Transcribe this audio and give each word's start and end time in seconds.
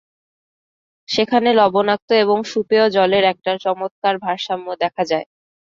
সেখানে 1.09 1.49
লবণাক্ত 1.53 2.09
এবং 2.23 2.37
সুপেয় 2.51 2.85
জলের 2.95 3.23
একটা 3.33 3.51
চমৎকার 3.63 4.13
ভারসাম্য 4.25 4.67
দেখা 4.83 5.03
যায়। 5.11 5.25